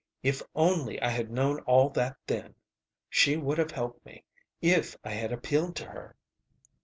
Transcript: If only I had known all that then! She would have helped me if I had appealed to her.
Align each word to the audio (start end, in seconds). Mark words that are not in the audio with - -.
If 0.23 0.41
only 0.55 0.99
I 0.99 1.09
had 1.09 1.29
known 1.29 1.59
all 1.67 1.89
that 1.91 2.17
then! 2.25 2.55
She 3.07 3.37
would 3.37 3.59
have 3.59 3.69
helped 3.69 4.03
me 4.03 4.23
if 4.59 4.97
I 5.03 5.11
had 5.11 5.31
appealed 5.31 5.75
to 5.75 5.85
her. 5.85 6.15